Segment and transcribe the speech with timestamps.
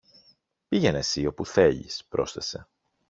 [0.67, 2.67] Πήγαινε συ όπου θέλεις, πρόσθεσε